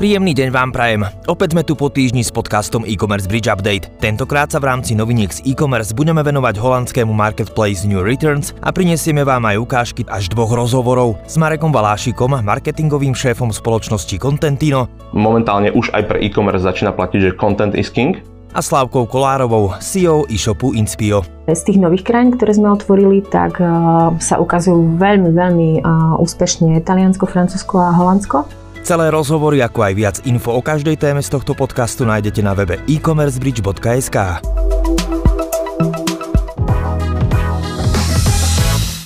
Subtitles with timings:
[0.00, 1.04] Príjemný deň vám prajem.
[1.28, 3.92] Opäť sme tu po týždni s podcastom e-commerce Bridge Update.
[4.00, 9.28] Tentokrát sa v rámci noviniek z e-commerce budeme venovať holandskému marketplace New Returns a prinesieme
[9.28, 14.88] vám aj ukážky až dvoch rozhovorov s Marekom Valášikom, marketingovým šéfom spoločnosti Contentino.
[15.12, 18.24] Momentálne už aj pre e-commerce začína platiť, že content is king
[18.56, 21.28] a Slávkou Kolárovou, CEO e-shopu Inspio.
[21.44, 26.80] Z tých nových krajín, ktoré sme otvorili, tak uh, sa ukazujú veľmi, veľmi uh, úspešne
[26.88, 28.48] Taliansko, Francúzsko a Holandsko.
[28.80, 32.80] Celé rozhovory, ako aj viac info o každej téme z tohto podcastu nájdete na webe
[32.88, 34.16] e-commercebridge.sk.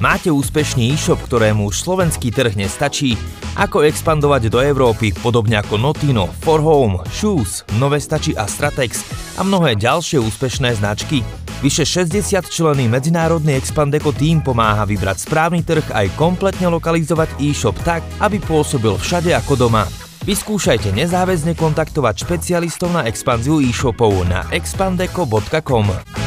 [0.00, 3.20] Máte úspešný e-shop, ktorému už slovenský trh nestačí?
[3.60, 9.04] Ako expandovať do Európy, podobne ako Notino, For Home, Shoes, Nové stačí a Stratex
[9.36, 11.20] a mnohé ďalšie úspešné značky?
[11.60, 18.00] Vyše 60 člený medzinárodný Expandeco tým pomáha vybrať správny trh aj kompletne lokalizovať e-shop tak,
[18.24, 19.84] aby pôsobil všade ako doma.
[20.24, 26.19] Vyskúšajte nezáväzne kontaktovať špecialistov na expanziu e-shopov na expandeco.com.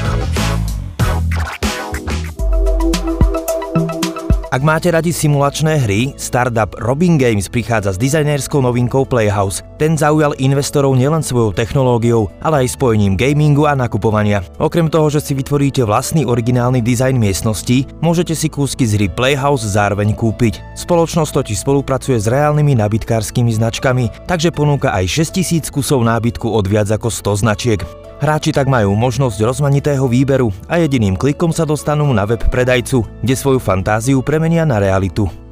[4.54, 9.66] Ak máte radi simulačné hry, startup Robin Games prichádza s dizajnerskou novinkou Playhouse.
[9.82, 14.46] Ten zaujal investorov nielen svojou technológiou, ale aj spojením gamingu a nakupovania.
[14.62, 19.66] Okrem toho, že si vytvoríte vlastný originálny dizajn miestnosti, môžete si kúsky z hry Playhouse
[19.66, 20.62] zároveň kúpiť.
[20.78, 26.94] Spoločnosť totiž spolupracuje s reálnymi nábytkárskymi značkami, takže ponúka aj 6000 kusov nábytku od viac
[26.94, 27.82] ako 100 značiek.
[28.24, 33.36] Hráči tak majú možnosť rozmanitého výberu a jediným klikom sa dostanú na web predajcu, kde
[33.36, 35.43] svoju fantáziu premenia na realitu.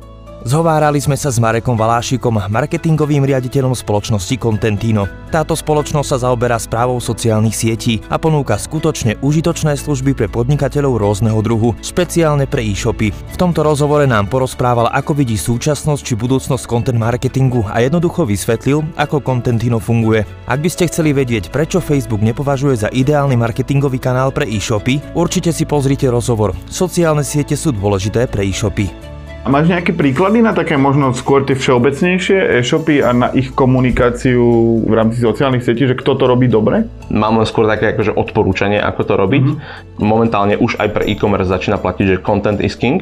[0.42, 5.06] Zhovárali sme sa s Marekom Valášikom, marketingovým riaditeľom spoločnosti Contentino.
[5.30, 11.38] Táto spoločnosť sa zaoberá správou sociálnych sietí a ponúka skutočne užitočné služby pre podnikateľov rôzneho
[11.46, 13.14] druhu, špeciálne pre e-shopy.
[13.14, 18.82] V tomto rozhovore nám porozprával, ako vidí súčasnosť či budúcnosť content marketingu a jednoducho vysvetlil,
[18.98, 20.26] ako Contentino funguje.
[20.50, 25.54] Ak by ste chceli vedieť, prečo Facebook nepovažuje za ideálny marketingový kanál pre e-shopy, určite
[25.54, 26.58] si pozrite rozhovor.
[26.66, 29.11] Sociálne siete sú dôležité pre e-shopy.
[29.42, 34.38] A máš nejaké príklady na také možno skôr tie všeobecnejšie e-shopy a na ich komunikáciu
[34.86, 36.86] v rámci sociálnych sietí, že kto to robí dobre?
[37.10, 39.44] Mám len skôr také akože odporúčanie, ako to robiť.
[39.50, 39.98] Mm-hmm.
[39.98, 43.02] Momentálne už aj pre e-commerce začína platiť, že content is king,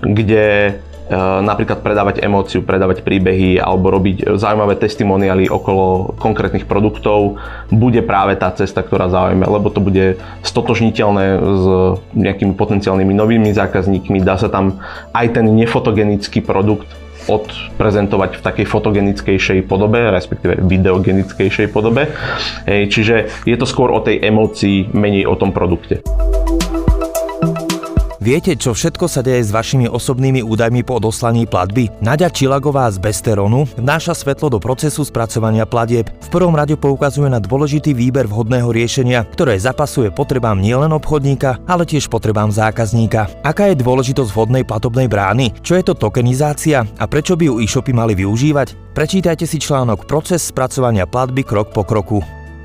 [0.00, 0.80] kde
[1.44, 7.36] napríklad predávať emóciu, predávať príbehy alebo robiť zaujímavé testimoniály okolo konkrétnych produktov,
[7.68, 11.64] bude práve tá cesta, ktorá zaujme, lebo to bude stotožniteľné s
[12.16, 14.80] nejakými potenciálnymi novými zákazníkmi, dá sa tam
[15.12, 16.88] aj ten nefotogenický produkt
[17.24, 22.12] odprezentovať v takej fotogenickejšej podobe, respektíve videogenickejšej podobe.
[22.68, 26.04] Čiže je to skôr o tej emócii, menej o tom produkte.
[28.24, 31.92] Viete, čo všetko sa deje s vašimi osobnými údajmi po odoslaní platby?
[32.00, 36.08] Nadia Čilagová z Besteronu vnáša svetlo do procesu spracovania platieb.
[36.08, 41.84] V prvom rade poukazuje na dôležitý výber vhodného riešenia, ktoré zapasuje potrebám nielen obchodníka, ale
[41.84, 43.28] tiež potrebám zákazníka.
[43.44, 45.52] Aká je dôležitosť vhodnej platobnej brány?
[45.60, 48.96] Čo je to tokenizácia a prečo by ju e-shopy mali využívať?
[48.96, 52.24] Prečítajte si článok Proces spracovania platby krok po kroku.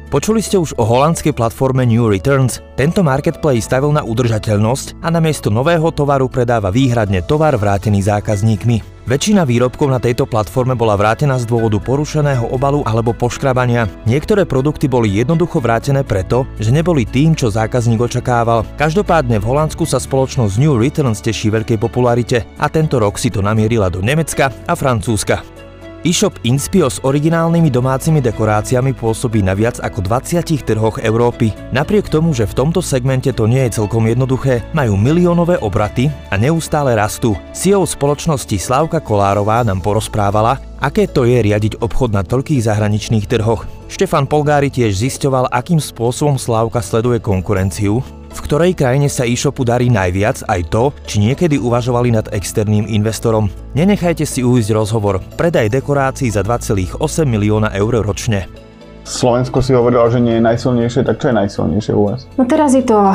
[0.09, 2.65] Počuli ste už o holandskej platforme New Returns?
[2.73, 9.05] Tento marketplace stavil na udržateľnosť a namiesto nového tovaru predáva výhradne tovar vrátený zákazníkmi.
[9.05, 13.85] Väčšina výrobkov na tejto platforme bola vrátená z dôvodu porušeného obalu alebo poškrabania.
[14.09, 18.65] Niektoré produkty boli jednoducho vrátené preto, že neboli tým, čo zákazník očakával.
[18.81, 23.45] Každopádne v Holandsku sa spoločnosť New Returns teší veľkej popularite a tento rok si to
[23.45, 25.68] namierila do Nemecka a Francúzska.
[25.99, 31.51] E-shop Inspio s originálnymi domácimi dekoráciami pôsobí na viac ako 20 trhoch Európy.
[31.75, 36.39] Napriek tomu, že v tomto segmente to nie je celkom jednoduché, majú miliónové obraty a
[36.39, 37.35] neustále rastú.
[37.51, 43.67] CEO spoločnosti Slavka Kolárová nám porozprávala, aké to je riadiť obchod na toľkých zahraničných trhoch.
[43.91, 47.99] Štefan Polgári tiež zisťoval, akým spôsobom Slavka sleduje konkurenciu,
[48.29, 53.49] v ktorej krajine sa e-shopu darí najviac aj to, či niekedy uvažovali nad externým investorom.
[53.73, 55.21] Nenechajte si ujsť rozhovor.
[55.37, 58.68] Predaj dekorácií za 2,8 milióna eur ročne.
[59.09, 62.29] Slovensko si hovorila, že nie je najsilnejšie, tak čo je najsilnejšie u vás?
[62.37, 63.09] No teraz je to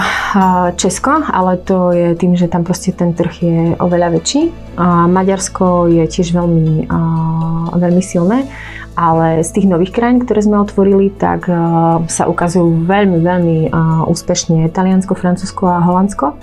[0.75, 4.50] Česko, ale to je tým, že tam proste ten trh je oveľa väčší.
[5.06, 6.91] Maďarsko je tiež veľmi,
[7.79, 8.50] veľmi silné
[8.94, 11.50] ale z tých nových krajín, ktoré sme otvorili, tak
[12.06, 13.58] sa ukazujú veľmi, veľmi
[14.06, 16.38] úspešne Taliansko, Francúzsko a Holandsko,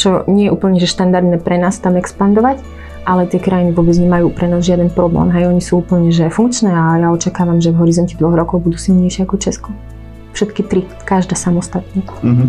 [0.00, 2.64] čo nie je úplne že štandardné pre nás tam expandovať,
[3.02, 5.30] ale tie krajiny vôbec nemajú pre nás žiaden problém.
[5.34, 8.78] Hej, oni sú úplne že funkčné a ja očakávam, že v horizonte dvoch rokov budú
[8.78, 9.70] silnejšie ako Česko.
[10.32, 12.02] Všetky tri, každá samostatne.
[12.24, 12.48] Mm-hmm.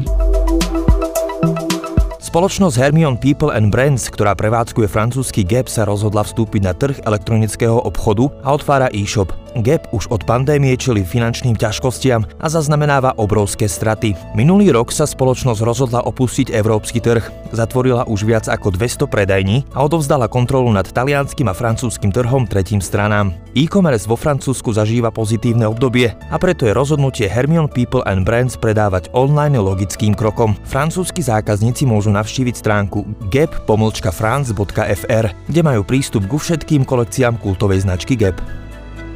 [2.23, 7.77] Spoločnosť Hermione People and Brands, ktorá prevádzkuje francúzsky Gap, sa rozhodla vstúpiť na trh elektronického
[7.85, 9.42] obchodu a otvára e-shop.
[9.61, 14.17] Gap už od pandémie čeli finančným ťažkostiam a zaznamenáva obrovské straty.
[14.33, 19.85] Minulý rok sa spoločnosť rozhodla opustiť európsky trh, zatvorila už viac ako 200 predajní a
[19.85, 23.29] odovzdala kontrolu nad talianským a francúzským trhom tretím stranám.
[23.53, 29.13] E-commerce vo Francúzsku zažíva pozitívne obdobie a preto je rozhodnutie Hermione People and Brands predávať
[29.13, 30.57] online logickým krokom.
[30.65, 38.62] Francúzski zákazníci môžu navštíviť stránku gap.france.fr, kde majú prístup ku všetkým kolekciám kultovej značky Gap.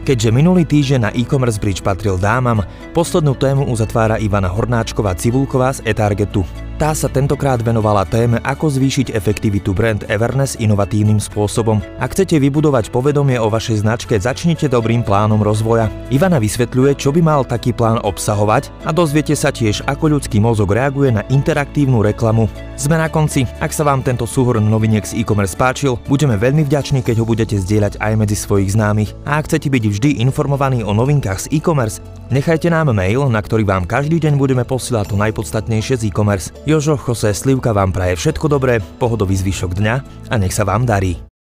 [0.07, 2.63] Keďže minulý týždeň na e-commerce bridge patril dámam,
[2.95, 6.47] poslednú tému uzatvára Ivana Hornáčková Cibulková z eTargetu.
[6.77, 11.81] Tá sa tentokrát venovala téme, ako zvýšiť efektivitu brand Everness inovatívnym spôsobom.
[11.97, 15.89] Ak chcete vybudovať povedomie o vašej značke, začnite dobrým plánom rozvoja.
[16.13, 20.69] Ivana vysvetľuje, čo by mal taký plán obsahovať a dozviete sa tiež, ako ľudský mozog
[20.69, 22.45] reaguje na interaktívnu reklamu.
[22.77, 23.49] Sme na konci.
[23.57, 27.57] Ak sa vám tento súhrn noviniek z e-commerce páčil, budeme veľmi vďační, keď ho budete
[27.57, 29.17] zdieľať aj medzi svojich známych.
[29.25, 33.65] A ak chcete byť vždy informovaní o novinkách z e-commerce, nechajte nám mail, na ktorý
[33.65, 36.53] vám každý deň budeme posielať to najpodstatnejšie z e-commerce.
[36.67, 39.95] Jožo Jose Slivka vám praje všetko dobré, pohodový zvyšok dňa
[40.27, 41.15] a nech sa vám darí.